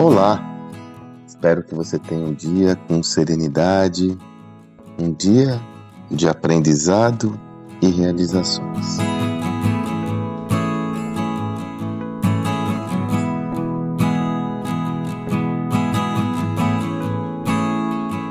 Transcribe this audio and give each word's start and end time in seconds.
Olá! 0.00 0.40
Espero 1.26 1.64
que 1.64 1.74
você 1.74 1.98
tenha 1.98 2.24
um 2.24 2.32
dia 2.32 2.76
com 2.86 3.02
serenidade, 3.02 4.16
um 4.96 5.12
dia 5.12 5.60
de 6.08 6.28
aprendizado 6.28 7.36
e 7.82 7.88
realizações. 7.88 8.98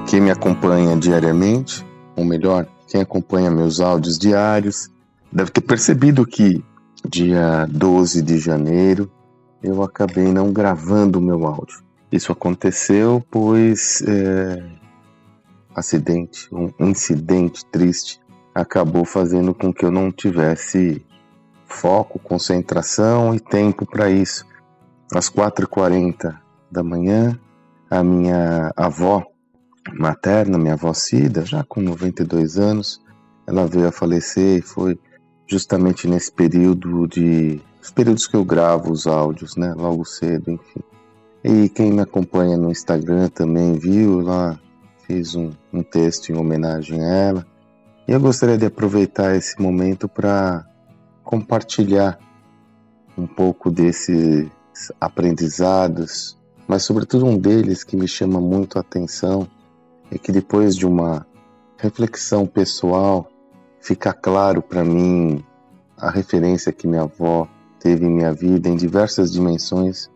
Quem 0.09 0.21
me 0.21 0.31
acompanha 0.31 0.95
diariamente, 0.95 1.85
ou 2.15 2.23
melhor, 2.23 2.65
quem 2.87 3.01
acompanha 3.01 3.51
meus 3.51 3.81
áudios 3.81 4.17
diários, 4.17 4.89
deve 5.29 5.51
ter 5.51 5.59
percebido 5.59 6.25
que 6.25 6.63
dia 7.05 7.67
12 7.69 8.21
de 8.21 8.39
janeiro 8.39 9.11
eu 9.61 9.83
acabei 9.83 10.31
não 10.31 10.51
gravando 10.51 11.19
o 11.19 11.21
meu 11.21 11.45
áudio. 11.45 11.83
Isso 12.11 12.31
aconteceu 12.31 13.23
pois 13.29 14.01
é, 14.07 14.63
acidente, 15.75 16.49
um 16.53 16.71
incidente 16.79 17.65
triste 17.65 18.19
acabou 18.53 19.05
fazendo 19.05 19.53
com 19.53 19.71
que 19.71 19.85
eu 19.85 19.91
não 19.91 20.11
tivesse 20.11 21.05
foco, 21.65 22.17
concentração 22.17 23.35
e 23.35 23.39
tempo 23.39 23.85
para 23.85 24.09
isso. 24.09 24.45
Às 25.13 25.29
4h40 25.29 26.35
da 26.71 26.83
manhã, 26.83 27.39
a 27.89 28.03
minha 28.03 28.71
avó 28.75 29.23
materna, 29.93 30.57
minha 30.57 30.73
avó 30.73 30.93
Cida, 30.93 31.45
já 31.45 31.63
com 31.63 31.81
92 31.81 32.57
anos, 32.57 33.01
ela 33.45 33.65
veio 33.67 33.87
a 33.87 33.91
falecer 33.91 34.59
e 34.59 34.61
foi 34.61 34.99
justamente 35.45 36.07
nesse 36.07 36.31
período 36.31 37.07
de 37.07 37.61
os 37.87 37.91
períodos 37.91 38.27
que 38.27 38.35
eu 38.35 38.43
gravo 38.43 38.91
os 38.91 39.07
áudios, 39.07 39.55
né, 39.55 39.73
logo 39.73 40.03
cedo, 40.03 40.51
enfim. 40.51 40.81
E 41.41 41.69
quem 41.69 41.93
me 41.93 42.01
acompanha 42.01 42.57
no 42.57 42.69
Instagram 42.69 43.29
também 43.29 43.75
viu 43.75 44.19
lá, 44.19 44.59
fiz 45.05 45.35
um, 45.35 45.51
um 45.71 45.81
texto 45.81 46.29
em 46.29 46.35
homenagem 46.35 47.01
a 47.01 47.07
ela. 47.07 47.47
E 48.05 48.11
eu 48.11 48.19
gostaria 48.19 48.57
de 48.57 48.65
aproveitar 48.65 49.33
esse 49.37 49.61
momento 49.61 50.09
para 50.09 50.65
compartilhar 51.23 52.19
um 53.17 53.25
pouco 53.25 53.71
desses 53.71 54.49
aprendizados, 54.99 56.37
mas 56.67 56.83
sobretudo 56.83 57.25
um 57.25 57.37
deles 57.37 57.85
que 57.85 57.95
me 57.95 58.07
chama 58.07 58.41
muito 58.41 58.77
a 58.77 58.81
atenção 58.81 59.47
é 60.11 60.17
que 60.17 60.33
depois 60.33 60.75
de 60.75 60.85
uma 60.85 61.25
reflexão 61.77 62.45
pessoal 62.45 63.29
fica 63.79 64.11
claro 64.11 64.61
para 64.61 64.83
mim 64.83 65.41
a 65.95 66.11
referência 66.11 66.73
que 66.73 66.85
minha 66.85 67.03
avó 67.03 67.47
teve 67.79 68.05
em 68.05 68.11
minha 68.11 68.33
vida 68.33 68.69
em 68.69 68.75
diversas 68.75 69.31
dimensões, 69.31 70.09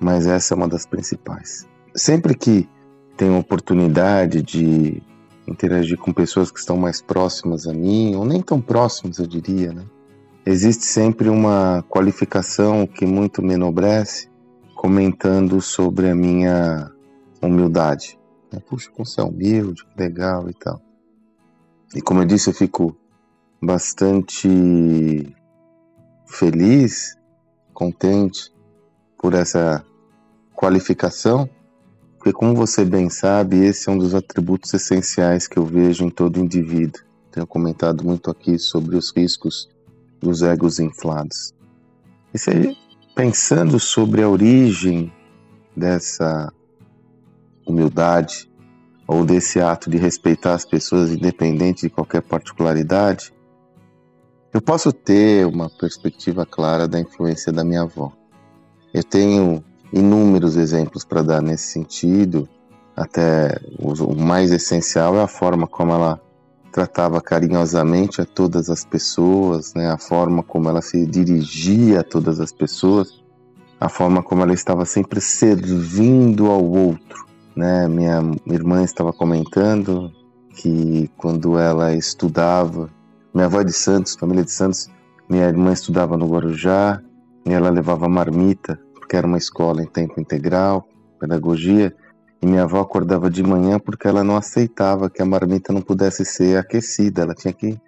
mas 0.00 0.26
essa 0.26 0.54
é 0.54 0.56
uma 0.56 0.68
das 0.68 0.86
principais. 0.86 1.66
Sempre 1.94 2.34
que 2.36 2.68
tenho 3.16 3.38
oportunidade 3.38 4.42
de 4.42 5.02
interagir 5.48 5.96
com 5.96 6.12
pessoas 6.12 6.50
que 6.50 6.58
estão 6.58 6.76
mais 6.76 7.00
próximas 7.00 7.66
a 7.66 7.72
mim, 7.72 8.14
ou 8.14 8.24
nem 8.24 8.42
tão 8.42 8.60
próximas, 8.60 9.18
eu 9.18 9.26
diria, 9.26 9.72
né? 9.72 9.84
Existe 10.44 10.84
sempre 10.84 11.28
uma 11.28 11.84
qualificação 11.88 12.86
que 12.86 13.04
muito 13.04 13.42
me 13.42 13.54
enobrece, 13.54 14.28
comentando 14.74 15.60
sobre 15.60 16.08
a 16.08 16.14
minha 16.14 16.90
humildade. 17.42 18.18
Puxa, 18.68 18.90
como 18.90 19.04
você 19.04 19.20
é 19.20 19.24
humilde, 19.24 19.82
legal 19.96 20.48
e 20.48 20.54
tal. 20.54 20.80
E 21.94 22.00
como 22.00 22.20
eu 22.20 22.24
disse, 22.24 22.48
eu 22.48 22.54
fico 22.54 22.96
bastante 23.60 24.48
feliz, 26.26 27.16
contente 27.72 28.52
por 29.18 29.34
essa 29.34 29.84
qualificação, 30.54 31.48
porque, 32.18 32.32
como 32.32 32.54
você 32.54 32.84
bem 32.84 33.08
sabe, 33.08 33.64
esse 33.64 33.88
é 33.88 33.92
um 33.92 33.98
dos 33.98 34.14
atributos 34.14 34.74
essenciais 34.74 35.46
que 35.46 35.58
eu 35.58 35.64
vejo 35.64 36.04
em 36.04 36.10
todo 36.10 36.40
indivíduo. 36.40 37.02
Tenho 37.30 37.46
comentado 37.46 38.02
muito 38.04 38.30
aqui 38.30 38.58
sobre 38.58 38.96
os 38.96 39.12
riscos 39.14 39.68
dos 40.20 40.42
egos 40.42 40.80
inflados. 40.80 41.54
E 42.34 42.38
se, 42.38 42.76
pensando 43.14 43.78
sobre 43.78 44.22
a 44.22 44.28
origem 44.28 45.12
dessa 45.76 46.52
humildade 47.64 48.50
ou 49.06 49.24
desse 49.24 49.60
ato 49.60 49.88
de 49.88 49.96
respeitar 49.96 50.54
as 50.54 50.64
pessoas 50.64 51.12
independente 51.12 51.82
de 51.82 51.90
qualquer 51.90 52.22
particularidade, 52.22 53.32
eu 54.56 54.62
posso 54.62 54.90
ter 54.90 55.46
uma 55.46 55.68
perspectiva 55.68 56.46
clara 56.46 56.88
da 56.88 56.98
influência 56.98 57.52
da 57.52 57.62
minha 57.62 57.82
avó. 57.82 58.10
Eu 58.92 59.04
tenho 59.04 59.62
inúmeros 59.92 60.56
exemplos 60.56 61.04
para 61.04 61.20
dar 61.20 61.42
nesse 61.42 61.66
sentido, 61.66 62.48
até 62.96 63.60
o 63.78 64.14
mais 64.14 64.50
essencial 64.50 65.14
é 65.16 65.22
a 65.22 65.26
forma 65.26 65.66
como 65.66 65.92
ela 65.92 66.18
tratava 66.72 67.20
carinhosamente 67.20 68.22
a 68.22 68.24
todas 68.24 68.70
as 68.70 68.82
pessoas, 68.82 69.74
né? 69.74 69.90
a 69.90 69.98
forma 69.98 70.42
como 70.42 70.70
ela 70.70 70.80
se 70.80 71.04
dirigia 71.04 72.00
a 72.00 72.02
todas 72.02 72.40
as 72.40 72.50
pessoas, 72.50 73.22
a 73.78 73.90
forma 73.90 74.22
como 74.22 74.40
ela 74.40 74.54
estava 74.54 74.86
sempre 74.86 75.20
servindo 75.20 76.46
ao 76.46 76.64
outro. 76.64 77.26
Né? 77.54 77.86
Minha 77.88 78.22
irmã 78.46 78.82
estava 78.82 79.12
comentando 79.12 80.10
que 80.54 81.10
quando 81.18 81.58
ela 81.58 81.94
estudava 81.94 82.90
minha 83.36 83.48
avó 83.48 83.60
é 83.60 83.64
de 83.64 83.72
Santos, 83.74 84.14
família 84.14 84.42
de 84.42 84.50
Santos. 84.50 84.88
Minha 85.28 85.46
irmã 85.46 85.70
estudava 85.70 86.16
no 86.16 86.26
Guarujá 86.26 87.02
e 87.44 87.52
ela 87.52 87.68
levava 87.68 88.08
marmita, 88.08 88.80
porque 88.94 89.14
era 89.14 89.26
uma 89.26 89.36
escola 89.36 89.82
em 89.82 89.86
tempo 89.86 90.18
integral, 90.18 90.88
pedagogia. 91.20 91.94
E 92.40 92.46
minha 92.46 92.62
avó 92.62 92.80
acordava 92.80 93.28
de 93.28 93.42
manhã 93.42 93.78
porque 93.78 94.08
ela 94.08 94.24
não 94.24 94.38
aceitava 94.38 95.10
que 95.10 95.20
a 95.20 95.26
marmita 95.26 95.70
não 95.70 95.82
pudesse 95.82 96.24
ser 96.24 96.56
aquecida. 96.56 97.24
Ela 97.24 97.34
tinha 97.34 97.52
que 97.52 97.78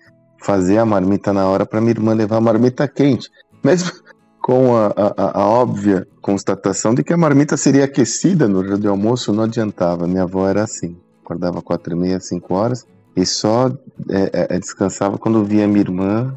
fazer 0.45 0.77
a 0.77 0.85
marmita 0.85 1.33
na 1.33 1.49
hora 1.49 1.65
para 1.65 1.81
minha 1.81 1.93
irmã 1.93 2.13
levar 2.13 2.37
a 2.37 2.43
marmita 2.43 2.87
quente. 2.87 3.31
Mesmo 3.65 3.91
com 4.45 4.77
a, 4.77 4.93
a, 5.17 5.41
a, 5.41 5.47
óbvia 5.47 6.07
constatação 6.21 6.95
de 6.95 7.03
que 7.03 7.15
a 7.15 7.17
marmita 7.17 7.57
seria 7.57 7.87
aquecida 7.87 8.47
no 8.47 8.63
dia 8.63 8.77
de 8.77 8.87
almoço, 8.87 9.33
não 9.33 9.45
adiantava. 9.45 10.07
Minha 10.07 10.25
avó 10.25 10.47
era 10.47 10.65
assim. 10.65 10.95
Acordava 11.25 11.63
quatro 11.63 11.95
e 11.95 11.97
meia, 11.97 12.21
cinco 12.21 12.53
horas, 12.53 12.87
e 13.19 13.27
só 13.27 13.67
é, 14.09 14.31
é, 14.33 14.57
é, 14.57 14.59
descansava 14.61 15.19
quando 15.19 15.45
via 15.45 15.67
minha 15.67 15.81
irmã 15.81 16.33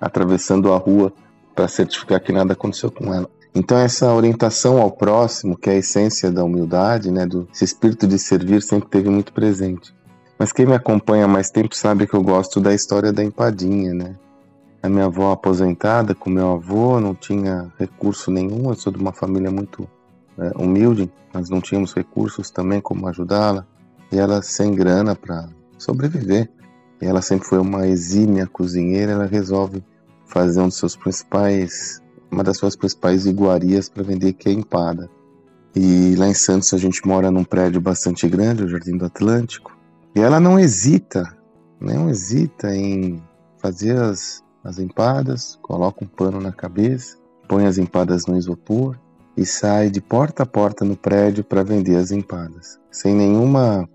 atravessando 0.00 0.72
a 0.72 0.76
rua 0.76 1.12
para 1.54 1.68
certificar 1.68 2.20
que 2.20 2.32
nada 2.32 2.52
aconteceu 2.52 2.90
com 2.90 3.14
ela. 3.14 3.30
Então 3.54 3.78
essa 3.78 4.12
orientação 4.12 4.80
ao 4.80 4.90
próximo, 4.90 5.56
que 5.56 5.70
é 5.70 5.74
a 5.74 5.76
essência 5.76 6.30
da 6.30 6.42
humildade, 6.42 7.12
né, 7.12 7.24
do 7.24 7.48
esse 7.54 7.64
espírito 7.64 8.08
de 8.08 8.18
servir 8.18 8.60
sempre 8.60 8.88
teve 8.88 9.08
muito 9.08 9.32
presente. 9.32 9.94
Mas 10.36 10.52
quem 10.52 10.66
me 10.66 10.74
acompanha 10.74 11.26
há 11.26 11.28
mais 11.28 11.48
tempo 11.48 11.76
sabe 11.76 12.08
que 12.08 12.14
eu 12.14 12.22
gosto 12.22 12.60
da 12.60 12.74
história 12.74 13.12
da 13.12 13.22
empadinha, 13.22 13.94
né? 13.94 14.16
A 14.82 14.88
minha 14.88 15.06
avó 15.06 15.32
aposentada 15.32 16.14
com 16.14 16.28
meu 16.28 16.52
avô 16.52 17.00
não 17.00 17.14
tinha 17.14 17.72
recurso 17.78 18.30
nenhum. 18.30 18.68
Eu 18.68 18.74
sou 18.74 18.92
de 18.92 18.98
uma 18.98 19.12
família 19.12 19.50
muito 19.50 19.88
é, 20.36 20.52
humilde, 20.62 21.10
mas 21.32 21.48
não 21.48 21.60
tínhamos 21.60 21.94
recursos 21.94 22.50
também 22.50 22.82
como 22.82 23.08
ajudá-la. 23.08 23.64
E 24.12 24.18
ela 24.18 24.42
sem 24.42 24.74
grana 24.74 25.16
para 25.16 25.48
sobreviver. 25.78 26.50
E 27.00 27.06
ela 27.06 27.20
sempre 27.20 27.46
foi 27.46 27.58
uma 27.58 27.86
exímia 27.86 28.46
cozinheira, 28.46 29.12
ela 29.12 29.26
resolve 29.26 29.84
fazer 30.26 30.60
um 30.60 30.68
dos 30.68 30.78
seus 30.78 30.96
principais, 30.96 32.02
uma 32.30 32.42
das 32.42 32.56
suas 32.56 32.74
principais 32.74 33.26
iguarias 33.26 33.88
para 33.88 34.02
vender 34.02 34.32
que 34.32 34.48
é 34.48 34.52
empada. 34.52 35.08
E 35.74 36.14
lá 36.16 36.26
em 36.26 36.34
Santos 36.34 36.72
a 36.72 36.78
gente 36.78 37.06
mora 37.06 37.30
num 37.30 37.44
prédio 37.44 37.80
bastante 37.80 38.26
grande, 38.28 38.64
o 38.64 38.68
Jardim 38.68 38.96
do 38.96 39.04
Atlântico, 39.04 39.76
e 40.14 40.20
ela 40.20 40.40
não 40.40 40.58
hesita, 40.58 41.36
não 41.78 42.08
hesita 42.08 42.74
em 42.74 43.22
fazer 43.58 43.98
as, 43.98 44.42
as 44.64 44.78
empadas, 44.78 45.58
coloca 45.60 46.02
um 46.02 46.08
pano 46.08 46.40
na 46.40 46.50
cabeça, 46.50 47.18
põe 47.46 47.66
as 47.66 47.76
empadas 47.76 48.24
no 48.26 48.36
isopor 48.36 48.98
e 49.36 49.44
sai 49.44 49.90
de 49.90 50.00
porta 50.00 50.44
a 50.44 50.46
porta 50.46 50.84
no 50.84 50.96
prédio 50.96 51.44
para 51.44 51.62
vender 51.62 51.96
as 51.96 52.10
empadas, 52.10 52.80
sem 52.90 53.14
nenhuma 53.14 53.86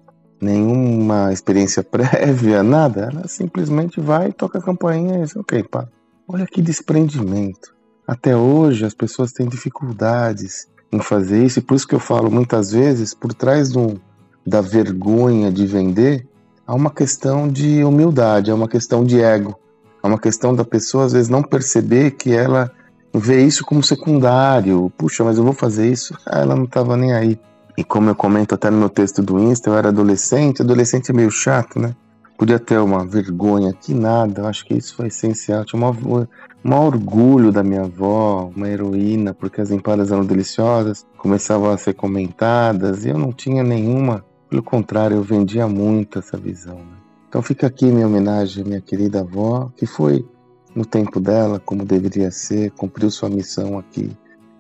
nenhuma 0.42 1.32
experiência 1.32 1.84
prévia, 1.84 2.64
nada. 2.64 3.10
Ela 3.12 3.28
simplesmente 3.28 4.02
vai, 4.02 4.32
toca 4.32 4.60
a 4.60 4.62
campainha 4.62 5.20
e 5.20 5.22
diz, 5.22 5.36
ok, 5.36 5.64
pá. 5.64 5.88
Olha 6.28 6.46
que 6.46 6.62
desprendimento. 6.62 7.76
Até 8.08 8.36
hoje 8.36 8.86
as 8.86 8.94
pessoas 8.94 9.32
têm 9.32 9.48
dificuldades 9.48 10.68
em 10.92 11.00
fazer 11.00 11.46
isso, 11.46 11.60
e 11.60 11.62
por 11.62 11.76
isso 11.76 11.88
que 11.88 11.96
eu 11.96 12.00
falo 12.00 12.30
muitas 12.30 12.72
vezes, 12.72 13.14
por 13.14 13.34
trás 13.34 13.70
do, 13.70 14.02
da 14.46 14.60
vergonha 14.60 15.52
de 15.52 15.66
vender, 15.66 16.28
há 16.68 16.76
uma 16.76 16.90
questão 16.90 17.48
de 17.48 17.84
humildade, 17.84 18.52
há 18.52 18.56
uma 18.56 18.68
questão 18.68 19.04
de 19.04 19.22
ego, 19.22 19.58
há 20.04 20.08
uma 20.08 20.20
questão 20.20 20.54
da 20.54 20.66
pessoa 20.66 21.06
às 21.06 21.14
vezes 21.14 21.30
não 21.30 21.42
perceber 21.42 22.12
que 22.12 22.34
ela 22.34 22.72
vê 23.14 23.44
isso 23.44 23.66
como 23.66 23.84
secundário. 23.84 24.92
Puxa, 24.98 25.24
mas 25.24 25.38
eu 25.38 25.44
vou 25.44 25.54
fazer 25.54 25.92
isso. 25.92 26.16
Ela 26.26 26.56
não 26.56 26.64
estava 26.64 26.96
nem 26.96 27.14
aí. 27.14 27.40
E 27.78 27.84
como 27.84 28.10
eu 28.10 28.16
comento 28.16 28.56
até 28.56 28.70
no 28.70 28.78
meu 28.78 28.90
texto 28.90 29.22
do 29.22 29.40
Insta, 29.40 29.70
eu 29.70 29.78
era 29.78 29.90
adolescente, 29.90 30.62
adolescente 30.62 31.12
é 31.12 31.14
meio 31.14 31.32
chato, 31.32 31.80
né? 31.80 31.96
podia 32.42 32.58
ter 32.58 32.80
uma 32.80 33.06
vergonha, 33.06 33.72
que 33.72 33.94
nada, 33.94 34.42
eu 34.42 34.48
acho 34.48 34.66
que 34.66 34.74
isso 34.74 34.96
foi 34.96 35.10
essencial. 35.10 35.64
Tinha 35.64 35.80
um 35.80 36.74
orgulho 36.74 37.52
da 37.52 37.62
minha 37.62 37.84
avó, 37.84 38.50
uma 38.56 38.68
heroína, 38.68 39.32
porque 39.32 39.62
as 39.62 39.70
empadas 39.70 40.12
eram 40.12 40.26
deliciosas, 40.26 41.06
começavam 41.20 41.70
a 41.70 41.78
ser 41.78 41.94
comentadas 41.94 43.06
e 43.06 43.10
eu 43.10 43.18
não 43.20 43.32
tinha 43.32 43.62
nenhuma. 43.62 44.26
Pelo 44.50 44.64
contrário, 44.64 45.18
eu 45.18 45.22
vendia 45.22 45.68
muito 45.68 46.18
essa 46.18 46.36
visão. 46.36 46.78
Né? 46.78 46.98
Então 47.30 47.44
fica 47.44 47.68
aqui 47.68 47.86
minha 47.86 48.08
homenagem 48.08 48.64
à 48.64 48.68
minha 48.68 48.82
querida 48.82 49.20
avó, 49.20 49.72
que 49.78 49.86
foi 49.86 50.26
no 50.74 50.84
tempo 50.84 51.20
dela, 51.20 51.60
como 51.60 51.86
deveria 51.86 52.32
ser, 52.32 52.72
cumpriu 52.72 53.12
sua 53.12 53.30
missão 53.30 53.78
aqui 53.78 54.10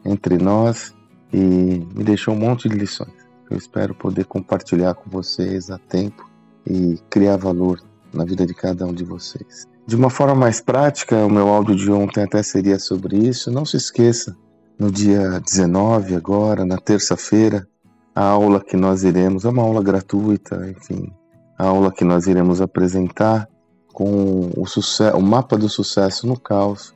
entre 0.05 0.37
nós 0.37 0.93
e 1.33 1.37
me 1.37 2.03
deixou 2.03 2.33
um 2.33 2.39
monte 2.39 2.67
de 2.67 2.75
lições. 2.75 3.13
Eu 3.49 3.57
espero 3.57 3.93
poder 3.93 4.25
compartilhar 4.25 4.93
com 4.93 5.09
vocês 5.09 5.69
a 5.69 5.77
tempo 5.77 6.29
e 6.65 6.97
criar 7.09 7.37
valor 7.37 7.81
na 8.13 8.23
vida 8.23 8.45
de 8.45 8.53
cada 8.53 8.85
um 8.85 8.93
de 8.93 9.03
vocês. 9.03 9.67
De 9.85 9.95
uma 9.95 10.09
forma 10.09 10.35
mais 10.35 10.61
prática, 10.61 11.25
o 11.25 11.29
meu 11.29 11.47
áudio 11.47 11.75
de 11.75 11.91
ontem 11.91 12.23
até 12.23 12.41
seria 12.43 12.79
sobre 12.79 13.17
isso. 13.17 13.51
Não 13.51 13.65
se 13.65 13.77
esqueça, 13.77 14.37
no 14.77 14.91
dia 14.91 15.39
19, 15.39 16.15
agora, 16.15 16.65
na 16.65 16.77
terça-feira, 16.77 17.67
a 18.15 18.25
aula 18.25 18.63
que 18.63 18.75
nós 18.75 19.03
iremos, 19.03 19.45
é 19.45 19.49
uma 19.49 19.63
aula 19.63 19.83
gratuita, 19.83 20.69
enfim, 20.69 21.11
a 21.57 21.67
aula 21.67 21.91
que 21.91 22.03
nós 22.03 22.27
iremos 22.27 22.61
apresentar 22.61 23.47
com 23.93 24.49
o, 24.55 24.65
sucesso, 24.65 25.17
o 25.17 25.21
mapa 25.21 25.57
do 25.57 25.69
sucesso 25.69 26.25
no 26.25 26.39
caos, 26.39 26.95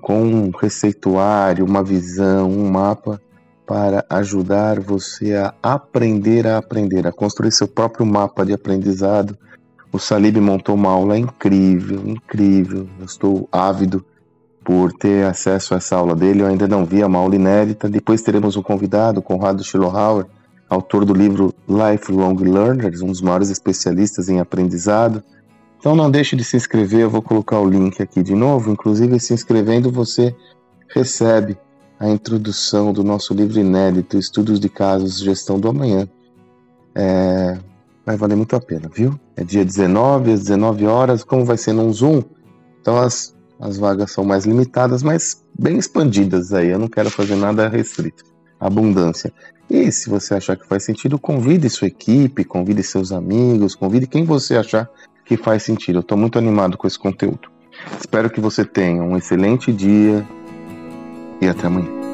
com 0.00 0.22
um 0.22 0.50
receituário, 0.50 1.64
uma 1.64 1.82
visão, 1.82 2.50
um 2.50 2.70
mapa 2.70 3.20
para 3.66 4.04
ajudar 4.08 4.80
você 4.80 5.34
a 5.34 5.52
aprender 5.62 6.46
a 6.46 6.58
aprender, 6.58 7.06
a 7.06 7.12
construir 7.12 7.52
seu 7.52 7.66
próprio 7.66 8.06
mapa 8.06 8.44
de 8.46 8.52
aprendizado 8.52 9.36
o 9.96 9.98
Salib 9.98 10.36
montou 10.36 10.74
uma 10.74 10.90
aula 10.90 11.18
incrível, 11.18 12.02
incrível. 12.06 12.86
Eu 12.98 13.06
estou 13.06 13.48
ávido 13.50 14.04
por 14.62 14.92
ter 14.92 15.24
acesso 15.24 15.72
a 15.72 15.78
essa 15.78 15.96
aula 15.96 16.14
dele. 16.14 16.42
Eu 16.42 16.46
ainda 16.46 16.68
não 16.68 16.84
vi, 16.84 17.00
é 17.00 17.06
uma 17.06 17.18
aula 17.18 17.34
inédita. 17.34 17.88
Depois 17.88 18.20
teremos 18.20 18.56
um 18.56 18.62
convidado, 18.62 19.22
Conrado 19.22 19.64
Schillohauer, 19.64 20.26
autor 20.68 21.06
do 21.06 21.14
livro 21.14 21.54
Lifelong 21.66 22.36
Learners, 22.36 23.00
um 23.00 23.06
dos 23.06 23.22
maiores 23.22 23.48
especialistas 23.48 24.28
em 24.28 24.38
aprendizado. 24.38 25.24
Então 25.78 25.96
não 25.96 26.10
deixe 26.10 26.36
de 26.36 26.44
se 26.44 26.58
inscrever, 26.58 27.00
eu 27.00 27.10
vou 27.10 27.22
colocar 27.22 27.58
o 27.60 27.68
link 27.68 28.02
aqui 28.02 28.22
de 28.22 28.34
novo. 28.34 28.70
Inclusive, 28.70 29.18
se 29.18 29.32
inscrevendo, 29.32 29.90
você 29.90 30.36
recebe 30.94 31.56
a 31.98 32.08
introdução 32.08 32.92
do 32.92 33.02
nosso 33.02 33.32
livro 33.32 33.58
inédito, 33.58 34.18
Estudos 34.18 34.60
de 34.60 34.68
Casos 34.68 35.18
Gestão 35.18 35.58
do 35.58 35.68
Amanhã. 35.68 36.06
É, 36.94 37.58
vai 38.04 38.16
valer 38.16 38.36
muito 38.36 38.54
a 38.54 38.60
pena, 38.60 38.90
viu? 38.92 39.18
É 39.34 39.42
dia 39.42 39.64
19, 39.64 40.32
às 40.32 40.40
19 40.40 40.86
horas, 40.86 41.24
como 41.24 41.44
vai 41.44 41.56
ser 41.56 41.72
num 41.72 41.92
Zoom, 41.92 42.22
então 42.80 42.98
as, 42.98 43.34
as 43.60 43.76
vagas 43.76 44.12
são 44.12 44.24
mais 44.24 44.46
limitadas, 44.46 45.02
mas 45.02 45.44
bem 45.58 45.76
expandidas 45.78 46.52
aí, 46.52 46.68
eu 46.68 46.78
não 46.78 46.88
quero 46.88 47.10
fazer 47.10 47.36
nada 47.36 47.68
restrito. 47.68 48.24
Abundância. 48.58 49.32
E 49.68 49.90
se 49.92 50.08
você 50.08 50.34
achar 50.34 50.56
que 50.56 50.66
faz 50.66 50.84
sentido, 50.84 51.18
convide 51.18 51.68
sua 51.68 51.88
equipe, 51.88 52.44
convide 52.44 52.82
seus 52.82 53.12
amigos, 53.12 53.74
convide 53.74 54.06
quem 54.06 54.24
você 54.24 54.56
achar 54.56 54.88
que 55.24 55.36
faz 55.36 55.62
sentido. 55.64 55.96
Eu 55.96 56.00
estou 56.00 56.16
muito 56.16 56.38
animado 56.38 56.78
com 56.78 56.86
esse 56.86 56.98
conteúdo. 56.98 57.50
Espero 57.98 58.30
que 58.30 58.40
você 58.40 58.64
tenha 58.64 59.02
um 59.02 59.16
excelente 59.16 59.72
dia 59.72 60.26
e 61.40 61.48
até 61.48 61.66
amanhã. 61.66 62.05